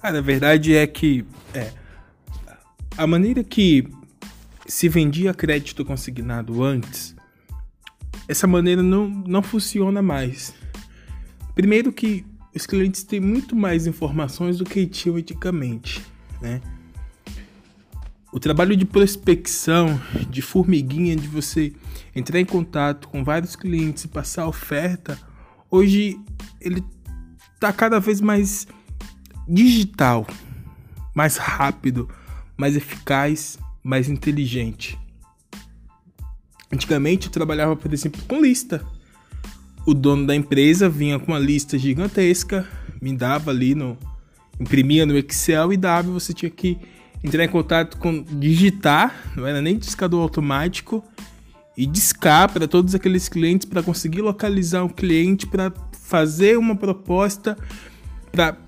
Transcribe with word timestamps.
Cara, 0.00 0.18
a 0.18 0.22
verdade 0.22 0.74
é 0.74 0.86
que 0.86 1.24
é, 1.54 1.72
a 2.98 3.06
maneira 3.06 3.44
que 3.44 3.86
se 4.66 4.88
vendia 4.88 5.32
crédito 5.32 5.84
consignado 5.84 6.62
antes, 6.62 7.14
essa 8.28 8.46
maneira 8.46 8.82
não, 8.82 9.08
não 9.08 9.42
funciona 9.42 10.02
mais. 10.02 10.54
Primeiro 11.54 11.92
que 11.92 12.26
os 12.54 12.66
clientes 12.66 13.04
têm 13.04 13.20
muito 13.20 13.56
mais 13.56 13.86
informações 13.86 14.58
do 14.58 14.64
que 14.64 14.86
tinham 14.86 15.16
antigamente, 15.16 16.04
né? 16.42 16.60
O 18.32 18.38
trabalho 18.38 18.76
de 18.76 18.84
prospecção, 18.84 20.00
de 20.28 20.40
formiguinha, 20.40 21.16
de 21.16 21.26
você 21.26 21.72
entrar 22.14 22.40
em 22.40 22.44
contato 22.44 23.08
com 23.08 23.24
vários 23.24 23.56
clientes 23.56 24.04
e 24.04 24.08
passar 24.08 24.46
oferta, 24.46 25.18
hoje 25.68 26.18
ele 26.60 26.84
tá 27.58 27.72
cada 27.72 27.98
vez 27.98 28.20
mais 28.20 28.68
digital, 29.48 30.26
mais 31.14 31.36
rápido, 31.36 32.08
mais 32.56 32.76
eficaz, 32.76 33.58
mais 33.82 34.08
inteligente. 34.08 34.96
Antigamente 36.72 37.26
eu 37.26 37.32
trabalhava, 37.32 37.74
por 37.74 37.92
exemplo, 37.92 38.22
com 38.28 38.40
lista. 38.40 38.86
O 39.84 39.92
dono 39.92 40.24
da 40.24 40.36
empresa 40.36 40.88
vinha 40.88 41.18
com 41.18 41.32
uma 41.32 41.38
lista 41.38 41.76
gigantesca, 41.76 42.68
me 43.02 43.16
dava 43.16 43.50
ali 43.50 43.74
no 43.74 43.98
imprimia 44.60 45.06
no 45.06 45.16
Excel 45.16 45.72
e 45.72 45.76
dava, 45.76 46.12
você 46.12 46.34
tinha 46.34 46.50
que 46.50 46.78
entrar 47.22 47.44
em 47.44 47.48
contato 47.48 47.96
com 47.96 48.22
digitar, 48.22 49.32
não 49.36 49.46
era 49.46 49.60
nem 49.60 49.76
discador 49.76 50.22
automático. 50.22 51.04
E 51.76 51.86
discar 51.86 52.52
para 52.52 52.68
todos 52.68 52.94
aqueles 52.94 53.26
clientes 53.26 53.66
para 53.66 53.82
conseguir 53.82 54.20
localizar 54.20 54.84
um 54.84 54.88
cliente 54.88 55.46
para 55.46 55.72
fazer 55.92 56.58
uma 56.58 56.76
proposta 56.76 57.56
para 58.30 58.58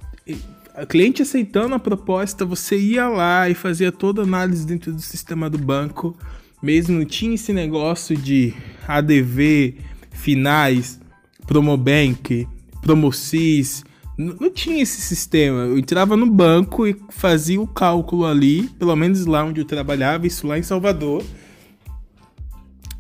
cliente 0.89 1.23
aceitando 1.23 1.75
a 1.75 1.79
proposta, 1.79 2.45
você 2.45 2.79
ia 2.79 3.09
lá 3.09 3.49
e 3.49 3.55
fazia 3.55 3.93
toda 3.93 4.23
a 4.23 4.25
análise 4.25 4.67
dentro 4.67 4.93
do 4.93 5.01
sistema 5.01 5.51
do 5.51 5.59
banco, 5.59 6.17
mesmo 6.63 7.05
tinha 7.05 7.35
esse 7.35 7.53
negócio 7.53 8.17
de 8.17 8.55
ADV, 8.87 9.77
finais, 10.11 11.01
Promobank, 11.47 12.49
Promocis, 12.81 13.85
não 14.17 14.51
tinha 14.51 14.83
esse 14.83 15.01
sistema. 15.01 15.61
Eu 15.61 15.79
entrava 15.79 16.17
no 16.17 16.27
banco 16.27 16.87
e 16.87 16.97
fazia 17.09 17.61
o 17.61 17.67
cálculo 17.67 18.27
ali, 18.27 18.69
pelo 18.79 18.95
menos 18.95 19.25
lá 19.27 19.45
onde 19.45 19.61
eu 19.61 19.65
trabalhava, 19.65 20.27
isso 20.27 20.47
lá 20.47 20.59
em 20.59 20.63
Salvador. 20.63 21.23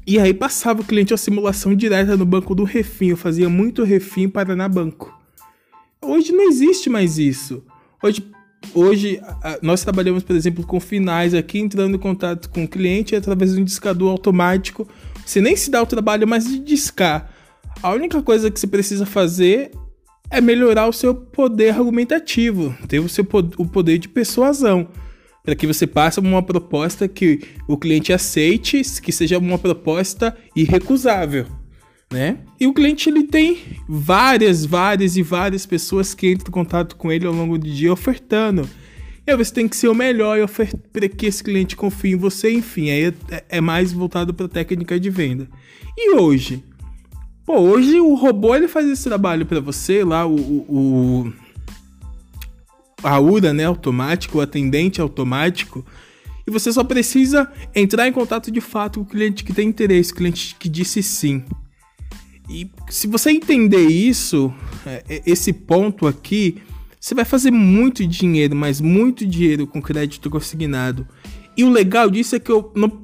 E 0.06 0.18
aí 0.18 0.34
passava 0.34 0.80
o 0.80 0.84
cliente 0.84 1.14
a 1.14 1.16
simulação 1.16 1.74
direta 1.74 2.16
no 2.16 2.24
banco 2.24 2.54
do 2.54 2.64
Refim. 2.64 3.08
Eu 3.08 3.16
fazia 3.16 3.48
muito 3.48 3.84
Refim 3.84 4.28
para 4.28 4.56
na 4.56 4.68
Banco. 4.68 5.16
Hoje 6.00 6.32
não 6.32 6.42
existe 6.48 6.90
mais 6.90 7.18
isso. 7.18 7.62
Hoje, 8.02 8.26
hoje 8.74 9.20
nós 9.62 9.82
trabalhamos, 9.82 10.24
por 10.24 10.34
exemplo, 10.34 10.66
com 10.66 10.80
finais 10.80 11.34
aqui, 11.34 11.60
entrando 11.60 11.94
em 11.94 12.00
contato 12.00 12.50
com 12.50 12.64
o 12.64 12.68
cliente 12.68 13.14
através 13.14 13.54
de 13.54 13.60
um 13.60 13.64
discador 13.64 14.10
automático. 14.10 14.88
Você 15.24 15.40
nem 15.40 15.54
se 15.54 15.70
dá 15.70 15.80
o 15.80 15.86
trabalho 15.86 16.26
mais 16.26 16.48
de 16.48 16.58
discar. 16.58 17.30
A 17.80 17.90
única 17.92 18.20
coisa 18.22 18.50
que 18.50 18.58
você 18.58 18.66
precisa 18.66 19.06
fazer 19.06 19.70
é 20.32 20.40
melhorar 20.40 20.88
o 20.88 20.92
seu 20.92 21.14
poder 21.14 21.74
argumentativo, 21.74 22.74
ter 22.88 22.98
o 22.98 23.08
seu 23.08 23.26
o 23.56 23.66
poder 23.66 23.98
de 23.98 24.08
persuasão, 24.08 24.88
para 25.44 25.54
que 25.54 25.66
você 25.66 25.86
passe 25.86 26.18
uma 26.18 26.42
proposta 26.42 27.06
que 27.06 27.40
o 27.68 27.76
cliente 27.76 28.12
aceite, 28.12 28.82
que 29.00 29.12
seja 29.12 29.38
uma 29.38 29.58
proposta 29.58 30.36
irrecusável 30.56 31.46
né? 32.12 32.38
E 32.60 32.66
o 32.66 32.74
cliente 32.74 33.08
ele 33.08 33.24
tem 33.24 33.58
várias, 33.88 34.64
várias 34.64 35.16
e 35.16 35.22
várias 35.22 35.64
pessoas 35.64 36.14
que 36.14 36.30
entram 36.30 36.50
em 36.50 36.52
contato 36.52 36.94
com 36.94 37.10
ele 37.10 37.26
ao 37.26 37.32
longo 37.32 37.58
do 37.58 37.66
dia 37.66 37.92
ofertando. 37.92 38.68
E 39.26 39.30
aí 39.30 39.36
você 39.36 39.52
tem 39.52 39.66
que 39.66 39.76
ser 39.76 39.88
o 39.88 39.94
melhor 39.94 40.38
para 40.92 41.08
que 41.08 41.26
esse 41.26 41.42
cliente 41.42 41.74
confie 41.74 42.12
em 42.12 42.16
você, 42.16 42.52
enfim, 42.52 42.90
aí 42.90 43.14
é, 43.30 43.44
é 43.48 43.60
mais 43.60 43.92
voltado 43.92 44.34
para 44.34 44.48
técnica 44.48 45.00
de 45.00 45.10
venda. 45.10 45.48
E 45.96 46.14
hoje? 46.16 46.62
Pô, 47.44 47.58
hoje 47.58 48.00
o 48.00 48.14
robô 48.14 48.54
ele 48.54 48.68
faz 48.68 48.88
esse 48.88 49.04
trabalho 49.04 49.44
para 49.44 49.60
você 49.60 50.04
lá, 50.04 50.26
o, 50.26 50.36
o, 50.36 51.32
a 53.02 53.18
URA, 53.18 53.52
né, 53.52 53.64
automático, 53.64 54.38
o 54.38 54.40
atendente 54.40 55.00
automático, 55.00 55.84
e 56.46 56.50
você 56.50 56.72
só 56.72 56.84
precisa 56.84 57.50
entrar 57.74 58.06
em 58.06 58.12
contato 58.12 58.50
de 58.50 58.60
fato 58.60 59.00
com 59.00 59.06
o 59.06 59.08
cliente 59.08 59.44
que 59.44 59.52
tem 59.52 59.68
interesse, 59.68 60.12
o 60.12 60.16
cliente 60.16 60.56
que 60.58 60.68
disse 60.68 61.02
sim. 61.02 61.44
E 62.48 62.70
se 62.88 63.06
você 63.06 63.30
entender 63.30 63.88
isso, 63.88 64.52
é, 64.86 65.04
é, 65.08 65.22
esse 65.26 65.52
ponto 65.52 66.06
aqui, 66.06 66.58
você 67.00 67.14
vai 67.14 67.24
fazer 67.24 67.50
muito 67.50 68.06
dinheiro, 68.06 68.54
mas 68.54 68.80
muito 68.80 69.26
dinheiro 69.26 69.66
com 69.66 69.82
crédito 69.82 70.30
consignado. 70.30 71.06
E 71.56 71.64
o 71.64 71.70
legal 71.70 72.08
disso 72.10 72.36
é 72.36 72.40
que 72.40 72.50
eu 72.50 72.72
não 72.74 73.02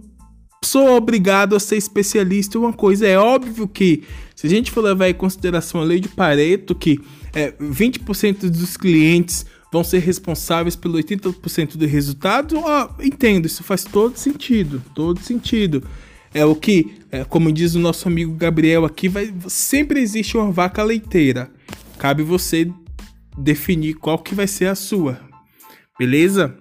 sou 0.65 0.97
obrigado 0.97 1.55
a 1.55 1.61
ser 1.61 1.77
especialista 1.77 2.57
em 2.57 2.61
uma 2.61 2.73
coisa. 2.73 3.07
É 3.07 3.19
óbvio 3.19 3.69
que, 3.69 4.05
se 4.35 4.47
a 4.47 4.51
gente 4.51 4.71
for 4.71 4.83
levar 4.83 5.09
em 5.09 5.15
consideração 5.15 5.81
a 5.81 5.85
lei 5.85 6.01
de 6.01 6.09
Pareto, 6.09 6.75
que 6.75 7.01
é, 7.35 7.53
20% 7.53 8.51
dos 8.51 8.77
clientes 8.77 9.47
vão 9.73 9.85
ser 9.85 9.99
responsáveis 9.99 10.75
pelo 10.75 10.99
80% 10.99 11.77
do 11.77 11.87
resultado, 11.87 12.59
ó, 12.59 12.91
entendo, 13.01 13.47
isso 13.47 13.63
faz 13.63 13.85
todo 13.85 14.17
sentido, 14.17 14.83
todo 14.95 15.21
sentido. 15.21 15.83
É 16.33 16.45
o 16.45 16.55
que, 16.55 16.99
é, 17.11 17.25
como 17.25 17.53
diz 17.53 17.75
o 17.75 17.79
nosso 17.79 18.09
amigo 18.09 18.35
Gabriel 18.35 18.85
aqui, 18.85 19.09
vai, 19.09 19.33
sempre 19.47 20.01
existe 20.01 20.37
uma 20.37 20.51
vaca 20.51 20.83
leiteira. 20.83 21.51
Cabe 21.99 22.23
você 22.23 22.71
definir 23.37 23.95
qual 23.95 24.19
que 24.19 24.35
vai 24.35 24.47
ser 24.47 24.67
a 24.67 24.75
sua. 24.75 25.21
Beleza? 25.99 26.57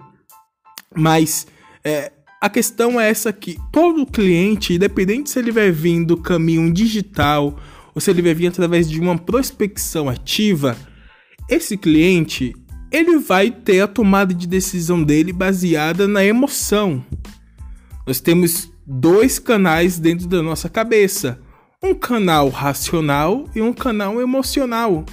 Mas 0.95 1.47
é, 1.83 2.11
a 2.39 2.49
questão 2.49 2.99
é 2.99 3.09
essa 3.09 3.29
aqui. 3.29 3.57
Todo 3.71 4.05
cliente, 4.05 4.73
independente 4.73 5.29
se 5.29 5.39
ele 5.39 5.51
vai 5.51 5.71
vir 5.71 6.05
do 6.05 6.17
caminho 6.17 6.71
digital 6.71 7.57
ou 7.95 8.01
se 8.01 8.11
ele 8.11 8.21
vai 8.21 8.33
vir 8.33 8.47
através 8.47 8.89
de 8.89 8.99
uma 8.99 9.17
prospecção 9.17 10.07
ativa, 10.07 10.77
esse 11.49 11.75
cliente 11.75 12.55
ele 12.91 13.17
vai 13.17 13.51
ter 13.51 13.81
a 13.81 13.87
tomada 13.87 14.33
de 14.33 14.47
decisão 14.47 15.03
dele 15.03 15.33
baseada 15.33 16.07
na 16.07 16.23
emoção. 16.23 17.03
Nós 18.05 18.19
temos 18.19 18.71
dois 18.85 19.39
canais 19.39 19.99
dentro 19.99 20.27
da 20.27 20.41
nossa 20.41 20.69
cabeça: 20.69 21.39
um 21.83 21.93
canal 21.93 22.49
racional 22.49 23.45
e 23.55 23.61
um 23.61 23.73
canal 23.73 24.21
emocional. 24.21 25.05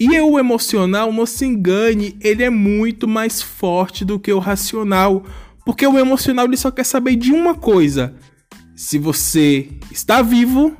E 0.00 0.20
o 0.20 0.38
emocional, 0.38 1.12
não 1.12 1.26
se 1.26 1.44
engane, 1.44 2.16
ele 2.20 2.44
é 2.44 2.50
muito 2.50 3.08
mais 3.08 3.42
forte 3.42 4.04
do 4.04 4.16
que 4.16 4.32
o 4.32 4.38
racional, 4.38 5.24
porque 5.68 5.86
o 5.86 5.98
emocional 5.98 6.46
ele 6.46 6.56
só 6.56 6.70
quer 6.70 6.84
saber 6.84 7.14
de 7.14 7.30
uma 7.30 7.54
coisa: 7.54 8.14
se 8.74 8.98
você 8.98 9.68
está 9.92 10.22
vivo 10.22 10.74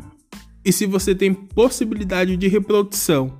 e 0.65 0.73
se 0.73 0.87
você 0.87 1.15
tem 1.15 1.35
possibilidade 1.35 2.39
de 2.39 2.49
reprodução. 2.49 3.39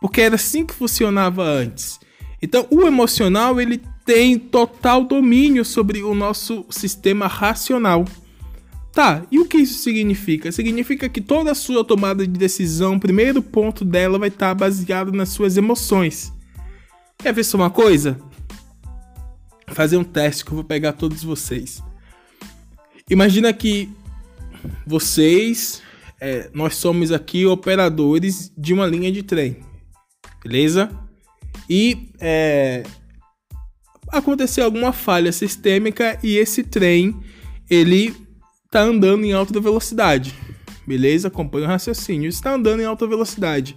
Porque 0.00 0.22
era 0.22 0.36
assim 0.36 0.64
que 0.64 0.72
funcionava 0.72 1.44
antes. 1.44 2.00
Então, 2.40 2.66
o 2.70 2.86
emocional 2.86 3.60
ele 3.60 3.82
tem 4.06 4.38
total 4.38 5.04
domínio 5.04 5.62
sobre 5.62 6.02
o 6.02 6.14
nosso 6.14 6.64
sistema 6.70 7.26
racional. 7.26 8.06
Tá, 8.90 9.26
e 9.30 9.38
o 9.38 9.44
que 9.44 9.58
isso 9.58 9.82
significa? 9.82 10.50
Significa 10.50 11.06
que 11.06 11.20
toda 11.20 11.50
a 11.50 11.54
sua 11.54 11.84
tomada 11.84 12.26
de 12.26 12.32
decisão, 12.38 12.94
o 12.94 13.00
primeiro 13.00 13.42
ponto 13.42 13.84
dela 13.84 14.18
vai 14.18 14.28
estar 14.28 14.54
baseado 14.54 15.12
nas 15.12 15.28
suas 15.28 15.58
emoções. 15.58 16.32
Quer 17.18 17.34
ver 17.34 17.44
só 17.44 17.58
uma 17.58 17.68
coisa? 17.68 18.18
Fazer 19.72 19.96
um 19.96 20.04
teste 20.04 20.44
que 20.44 20.50
eu 20.50 20.56
vou 20.56 20.64
pegar 20.64 20.92
todos 20.92 21.22
vocês. 21.22 21.82
Imagina 23.10 23.52
que 23.52 23.88
vocês, 24.86 25.82
é, 26.20 26.50
nós 26.52 26.76
somos 26.76 27.12
aqui 27.12 27.46
operadores 27.46 28.52
de 28.56 28.72
uma 28.74 28.86
linha 28.86 29.10
de 29.10 29.22
trem, 29.22 29.58
beleza? 30.42 30.90
E 31.68 32.10
é, 32.20 32.82
aconteceu 34.08 34.64
alguma 34.64 34.92
falha 34.92 35.32
sistêmica 35.32 36.18
e 36.22 36.36
esse 36.36 36.62
trem 36.62 37.14
ele 37.68 38.14
tá 38.70 38.80
andando 38.80 39.24
em 39.24 39.32
alta 39.32 39.60
velocidade. 39.60 40.34
Beleza? 40.86 41.28
Acompanha 41.28 41.66
o 41.66 41.68
raciocínio. 41.68 42.28
Está 42.28 42.54
andando 42.54 42.80
em 42.80 42.84
alta 42.86 43.06
velocidade. 43.06 43.76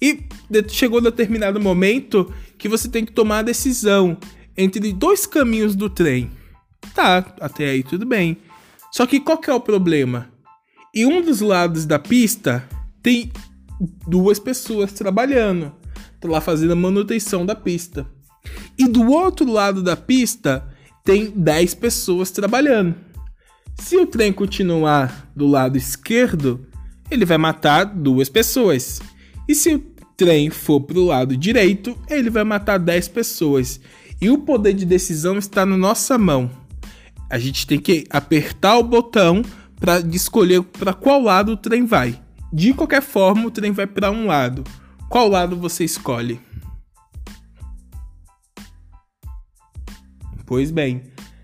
E 0.00 0.24
chegou 0.68 1.00
determinado 1.00 1.60
momento 1.60 2.32
que 2.58 2.68
você 2.68 2.88
tem 2.88 3.04
que 3.04 3.12
tomar 3.12 3.38
a 3.38 3.42
decisão 3.42 4.18
entre 4.60 4.92
dois 4.92 5.26
caminhos 5.26 5.74
do 5.74 5.88
trem. 5.88 6.30
Tá, 6.94 7.34
até 7.40 7.70
aí 7.70 7.82
tudo 7.82 8.04
bem. 8.04 8.36
Só 8.92 9.06
que 9.06 9.20
qual 9.20 9.38
que 9.38 9.50
é 9.50 9.54
o 9.54 9.60
problema? 9.60 10.28
Em 10.94 11.06
um 11.06 11.22
dos 11.22 11.40
lados 11.40 11.86
da 11.86 11.98
pista 11.98 12.68
tem 13.02 13.30
duas 14.06 14.38
pessoas 14.38 14.92
trabalhando. 14.92 15.72
Tá 16.20 16.28
lá 16.28 16.40
fazendo 16.40 16.72
a 16.72 16.76
manutenção 16.76 17.46
da 17.46 17.54
pista. 17.54 18.06
E 18.76 18.86
do 18.86 19.10
outro 19.10 19.50
lado 19.50 19.82
da 19.82 19.96
pista 19.96 20.66
tem 21.04 21.30
10 21.30 21.74
pessoas 21.74 22.30
trabalhando. 22.30 22.94
Se 23.76 23.96
o 23.96 24.06
trem 24.06 24.32
continuar 24.32 25.30
do 25.34 25.46
lado 25.46 25.78
esquerdo, 25.78 26.66
ele 27.10 27.24
vai 27.24 27.38
matar 27.38 27.84
duas 27.84 28.28
pessoas. 28.28 29.00
E 29.48 29.54
se 29.54 29.74
o 29.74 29.78
trem 30.16 30.50
for 30.50 30.80
para 30.80 30.98
o 30.98 31.06
lado 31.06 31.36
direito, 31.36 31.98
ele 32.08 32.28
vai 32.28 32.44
matar 32.44 32.78
10 32.78 33.08
pessoas. 33.08 33.80
E 34.20 34.28
o 34.28 34.38
poder 34.38 34.74
de 34.74 34.84
decisão 34.84 35.38
está 35.38 35.64
na 35.64 35.76
nossa 35.76 36.18
mão. 36.18 36.50
A 37.28 37.38
gente 37.38 37.66
tem 37.66 37.78
que 37.78 38.04
apertar 38.10 38.76
o 38.76 38.82
botão 38.82 39.42
para 39.76 40.00
escolher 40.00 40.62
para 40.62 40.92
qual 40.92 41.22
lado 41.22 41.52
o 41.52 41.56
trem 41.56 41.86
vai. 41.86 42.20
De 42.52 42.74
qualquer 42.74 43.00
forma, 43.00 43.46
o 43.46 43.50
trem 43.50 43.72
vai 43.72 43.86
para 43.86 44.10
um 44.10 44.26
lado. 44.26 44.62
Qual 45.08 45.26
lado 45.28 45.56
você 45.56 45.84
escolhe? 45.84 46.38
Pois 50.44 50.70
bem, 50.70 51.02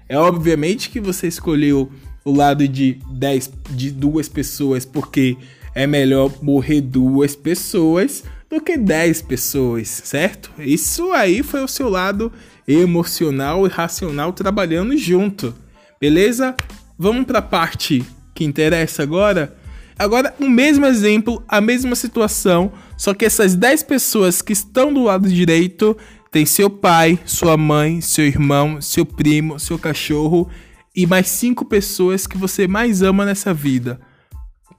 é 0.08 0.18
obviamente 0.18 0.90
que 0.90 1.00
você 1.00 1.28
escolheu 1.28 1.90
o 2.24 2.32
lado 2.32 2.66
de 2.66 2.98
10 3.12 3.52
de 3.70 3.90
duas 3.92 4.28
pessoas 4.28 4.84
porque 4.84 5.36
é 5.74 5.86
melhor 5.86 6.32
morrer 6.42 6.80
duas 6.80 7.36
pessoas 7.36 8.24
do 8.50 8.60
que 8.60 8.76
10 8.76 9.22
pessoas, 9.22 9.88
certo? 9.88 10.50
Isso 10.58 11.12
aí 11.12 11.42
foi 11.42 11.62
o 11.62 11.68
seu 11.68 11.88
lado 11.88 12.32
emocional 12.66 13.66
e 13.66 13.70
racional 13.70 14.32
trabalhando 14.32 14.96
junto. 14.96 15.54
Beleza? 16.00 16.54
Vamos 16.98 17.24
para 17.24 17.38
a 17.38 17.42
parte 17.42 18.04
que 18.34 18.44
interessa 18.44 19.02
agora. 19.02 19.56
Agora, 19.98 20.34
o 20.38 20.48
mesmo 20.48 20.84
exemplo, 20.84 21.42
a 21.48 21.60
mesma 21.60 21.96
situação, 21.96 22.72
só 22.96 23.14
que 23.14 23.24
essas 23.24 23.54
10 23.54 23.82
pessoas 23.84 24.42
que 24.42 24.52
estão 24.52 24.92
do 24.92 25.04
lado 25.04 25.28
direito 25.28 25.96
tem 26.30 26.44
seu 26.44 26.68
pai, 26.68 27.18
sua 27.24 27.56
mãe, 27.56 28.02
seu 28.02 28.26
irmão, 28.26 28.80
seu 28.80 29.06
primo, 29.06 29.58
seu 29.58 29.78
cachorro 29.78 30.50
e 30.94 31.06
mais 31.06 31.28
cinco 31.28 31.64
pessoas 31.64 32.26
que 32.26 32.36
você 32.36 32.68
mais 32.68 33.00
ama 33.00 33.24
nessa 33.24 33.54
vida. 33.54 33.98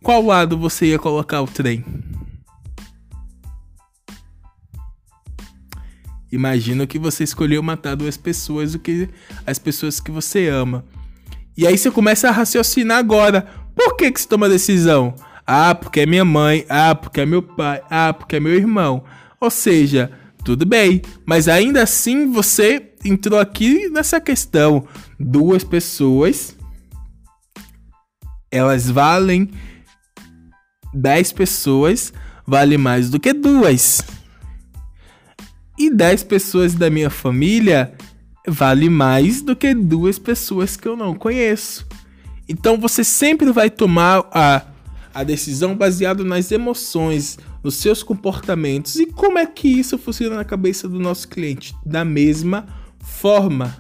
Qual 0.03 0.23
lado 0.23 0.57
você 0.57 0.87
ia 0.87 0.99
colocar 0.99 1.41
o 1.41 1.47
trem? 1.47 1.83
Imagino 6.31 6.85
que 6.85 7.00
você 7.00 7.24
escolheu 7.24 7.63
matar 7.63 7.95
duas 7.95 8.18
pessoas 8.18 8.74
do 8.74 8.79
que 8.79 9.09
as 9.45 9.57
pessoas 9.57 10.00
que 10.00 10.12
você 10.12 10.47
ama. 10.47 10.83
E 11.56 11.65
aí 11.65 11.77
você 11.77 11.89
começa 11.89 12.27
a 12.27 12.31
raciocinar 12.31 12.97
agora. 12.97 13.47
Por 13.75 13.95
que, 13.95 14.12
que 14.12 14.21
você 14.21 14.27
toma 14.27 14.50
decisão? 14.50 15.15
Ah, 15.45 15.74
porque 15.74 16.01
é 16.01 16.06
minha 16.06 16.25
mãe. 16.25 16.65
Ah, 16.69 16.94
porque 16.94 17.21
é 17.21 17.25
meu 17.25 17.41
pai. 17.41 17.81
Ah, 17.89 18.13
porque 18.13 18.35
é 18.35 18.39
meu 18.39 18.53
irmão. 18.53 19.03
Ou 19.39 19.50
seja, 19.50 20.12
tudo 20.44 20.65
bem, 20.65 21.01
mas 21.25 21.47
ainda 21.47 21.83
assim 21.83 22.31
você 22.31 22.94
entrou 23.03 23.39
aqui 23.39 23.89
nessa 23.89 24.19
questão. 24.19 24.88
Duas 25.19 25.63
pessoas, 25.63 26.56
elas 28.50 28.89
valem 28.89 29.50
10 30.94 31.33
pessoas, 31.33 32.13
vale 32.45 32.77
mais 32.77 33.09
do 33.09 33.19
que 33.19 33.33
duas. 33.33 34.01
E 35.77 35.89
10 35.89 36.24
pessoas 36.24 36.74
da 36.74 36.89
minha 36.89 37.09
família 37.09 37.94
vale 38.47 38.89
mais 38.89 39.41
do 39.41 39.56
que 39.56 39.74
duas 39.74 40.18
pessoas 40.18 40.75
que 40.75 40.88
eu 40.88 40.95
não 40.95 41.13
conheço. 41.13 41.85
Então 42.50 42.77
você 42.79 43.03
sempre 43.03 43.51
vai 43.51 43.69
tomar 43.69 44.27
a, 44.31 44.63
a 45.13 45.24
decisão 45.24 45.75
baseada 45.75 46.24
nas 46.24 46.51
emoções, 46.51 47.38
nos 47.63 47.75
seus 47.75 48.01
comportamentos. 48.01 48.95
E 48.95 49.06
como 49.06 49.38
é 49.38 49.45
que 49.45 49.68
isso 49.68 49.97
funciona 49.97 50.38
na 50.38 50.45
cabeça 50.45 50.88
do 50.88 51.00
nosso 51.00 51.27
cliente? 51.27 51.75
Da 51.85 52.06
mesma 52.06 52.65
forma. 53.00 53.77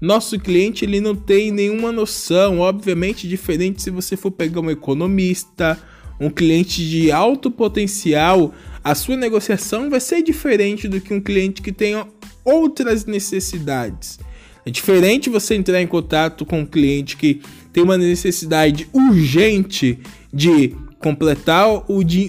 Nosso 0.00 0.38
cliente 0.38 0.84
ele 0.84 1.00
não 1.00 1.14
tem 1.14 1.52
nenhuma 1.52 1.92
noção, 1.92 2.60
obviamente 2.60 3.28
diferente 3.28 3.82
se 3.82 3.90
você 3.90 4.16
for 4.16 4.30
pegar 4.30 4.60
um 4.60 4.70
economista, 4.70 5.78
um 6.18 6.30
cliente 6.30 6.88
de 6.88 7.12
alto 7.12 7.50
potencial, 7.50 8.54
a 8.82 8.94
sua 8.94 9.16
negociação 9.16 9.90
vai 9.90 10.00
ser 10.00 10.22
diferente 10.22 10.88
do 10.88 11.00
que 11.00 11.12
um 11.12 11.20
cliente 11.20 11.62
que 11.62 11.72
tenha 11.72 12.06
outras 12.44 13.04
necessidades. 13.04 14.18
É 14.64 14.70
diferente 14.70 15.30
você 15.30 15.54
entrar 15.54 15.80
em 15.80 15.86
contato 15.86 16.44
com 16.44 16.60
um 16.60 16.66
cliente 16.66 17.16
que 17.16 17.40
tem 17.72 17.82
uma 17.82 17.96
necessidade 17.96 18.88
urgente 18.92 19.98
de 20.32 20.74
completar 20.98 21.66
o, 21.68 21.84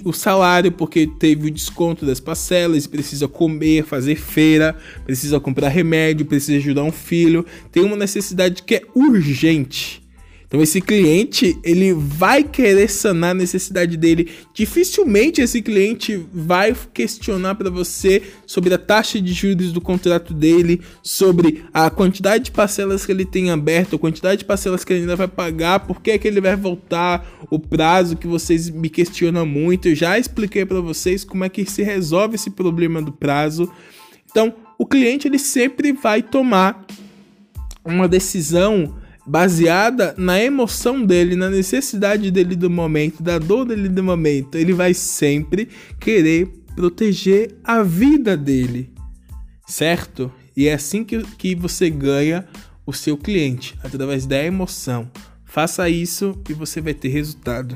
o 0.05 0.13
salário 0.13 0.71
porque 0.71 1.05
teve 1.05 1.47
o 1.47 1.51
desconto 1.51 2.05
das 2.05 2.21
parcelas, 2.21 2.87
precisa 2.87 3.27
comer, 3.27 3.83
fazer 3.83 4.15
feira, 4.15 4.75
precisa 5.05 5.39
comprar 5.39 5.67
remédio, 5.67 6.25
precisa 6.25 6.57
ajudar 6.57 6.83
um 6.83 6.91
filho, 6.91 7.45
tem 7.71 7.83
uma 7.83 7.97
necessidade 7.97 8.63
que 8.63 8.75
é 8.75 8.81
urgente. 8.95 10.00
Então 10.51 10.61
esse 10.61 10.81
cliente, 10.81 11.57
ele 11.63 11.93
vai 11.93 12.43
querer 12.43 12.89
sanar 12.89 13.31
a 13.31 13.33
necessidade 13.33 13.95
dele. 13.95 14.29
Dificilmente 14.53 15.39
esse 15.39 15.61
cliente 15.61 16.25
vai 16.33 16.75
questionar 16.93 17.55
para 17.55 17.69
você 17.69 18.21
sobre 18.45 18.73
a 18.73 18.77
taxa 18.77 19.21
de 19.21 19.31
juros 19.31 19.71
do 19.71 19.79
contrato 19.79 20.33
dele, 20.33 20.81
sobre 21.01 21.63
a 21.73 21.89
quantidade 21.89 22.43
de 22.43 22.51
parcelas 22.51 23.05
que 23.05 23.13
ele 23.13 23.23
tem 23.23 23.49
aberto, 23.49 23.95
a 23.95 23.99
quantidade 23.99 24.39
de 24.39 24.45
parcelas 24.45 24.83
que 24.83 24.91
ele 24.91 25.03
ainda 25.03 25.15
vai 25.15 25.29
pagar, 25.29 25.87
por 25.87 26.01
que, 26.01 26.11
é 26.11 26.17
que 26.17 26.27
ele 26.27 26.41
vai 26.41 26.57
voltar, 26.57 27.25
o 27.49 27.57
prazo 27.57 28.17
que 28.17 28.27
vocês 28.27 28.69
me 28.69 28.89
questionam 28.89 29.45
muito. 29.45 29.87
Eu 29.87 29.95
já 29.95 30.19
expliquei 30.19 30.65
para 30.65 30.81
vocês 30.81 31.23
como 31.23 31.45
é 31.45 31.49
que 31.49 31.63
se 31.63 31.81
resolve 31.81 32.35
esse 32.35 32.49
problema 32.49 33.01
do 33.01 33.13
prazo. 33.13 33.71
Então, 34.29 34.53
o 34.77 34.85
cliente 34.85 35.29
ele 35.29 35.39
sempre 35.39 35.93
vai 35.93 36.21
tomar 36.21 36.85
uma 37.85 38.05
decisão 38.05 38.99
baseada 39.25 40.15
na 40.17 40.39
emoção 40.39 41.05
dele, 41.05 41.35
na 41.35 41.49
necessidade 41.49 42.31
dele 42.31 42.55
do 42.55 42.69
momento, 42.69 43.21
da 43.21 43.37
dor 43.37 43.65
dele 43.65 43.89
do 43.89 44.03
momento. 44.03 44.55
Ele 44.57 44.73
vai 44.73 44.93
sempre 44.93 45.69
querer 45.99 46.47
proteger 46.75 47.55
a 47.63 47.83
vida 47.83 48.35
dele, 48.35 48.91
certo? 49.67 50.31
E 50.55 50.67
é 50.67 50.73
assim 50.73 51.03
que, 51.03 51.21
que 51.37 51.55
você 51.55 51.89
ganha 51.89 52.47
o 52.85 52.93
seu 52.93 53.17
cliente, 53.17 53.77
através 53.83 54.25
da 54.25 54.43
emoção. 54.43 55.09
Faça 55.45 55.89
isso 55.89 56.37
e 56.49 56.53
você 56.53 56.81
vai 56.81 56.93
ter 56.93 57.09
resultado. 57.09 57.75